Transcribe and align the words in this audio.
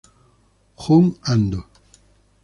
Jun 0.85 1.13
Ando 1.29 1.59